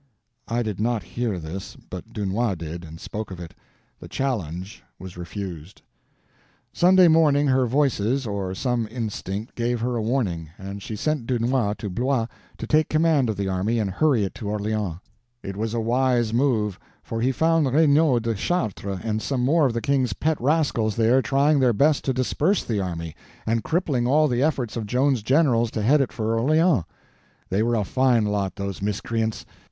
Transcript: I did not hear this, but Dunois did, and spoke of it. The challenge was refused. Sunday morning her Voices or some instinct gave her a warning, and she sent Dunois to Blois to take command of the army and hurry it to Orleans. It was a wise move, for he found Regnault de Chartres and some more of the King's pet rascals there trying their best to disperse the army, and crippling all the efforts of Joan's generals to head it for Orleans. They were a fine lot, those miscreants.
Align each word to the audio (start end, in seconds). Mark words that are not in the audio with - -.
I 0.47 0.63
did 0.63 0.79
not 0.79 1.03
hear 1.03 1.37
this, 1.37 1.75
but 1.91 2.11
Dunois 2.11 2.55
did, 2.55 2.83
and 2.83 2.99
spoke 2.99 3.29
of 3.29 3.39
it. 3.39 3.53
The 3.99 4.07
challenge 4.07 4.83
was 4.97 5.15
refused. 5.15 5.83
Sunday 6.73 7.07
morning 7.07 7.45
her 7.45 7.67
Voices 7.67 8.25
or 8.25 8.55
some 8.55 8.87
instinct 8.89 9.53
gave 9.53 9.81
her 9.81 9.95
a 9.95 10.01
warning, 10.01 10.49
and 10.57 10.81
she 10.81 10.95
sent 10.95 11.27
Dunois 11.27 11.75
to 11.75 11.87
Blois 11.87 12.25
to 12.57 12.65
take 12.65 12.89
command 12.89 13.29
of 13.29 13.37
the 13.37 13.47
army 13.47 13.77
and 13.77 13.91
hurry 13.91 14.23
it 14.23 14.33
to 14.33 14.49
Orleans. 14.49 14.97
It 15.43 15.55
was 15.55 15.75
a 15.75 15.79
wise 15.79 16.33
move, 16.33 16.79
for 17.03 17.21
he 17.21 17.31
found 17.31 17.71
Regnault 17.71 18.23
de 18.23 18.33
Chartres 18.33 19.01
and 19.03 19.21
some 19.21 19.45
more 19.45 19.67
of 19.67 19.73
the 19.73 19.81
King's 19.81 20.13
pet 20.13 20.41
rascals 20.41 20.95
there 20.95 21.21
trying 21.21 21.59
their 21.59 21.73
best 21.73 22.03
to 22.05 22.11
disperse 22.13 22.63
the 22.63 22.79
army, 22.81 23.15
and 23.45 23.63
crippling 23.63 24.07
all 24.07 24.27
the 24.27 24.41
efforts 24.41 24.75
of 24.75 24.87
Joan's 24.87 25.21
generals 25.21 25.69
to 25.69 25.83
head 25.83 26.01
it 26.01 26.11
for 26.11 26.39
Orleans. 26.39 26.85
They 27.49 27.61
were 27.61 27.75
a 27.75 27.83
fine 27.83 28.25
lot, 28.25 28.55
those 28.55 28.81
miscreants. 28.81 29.45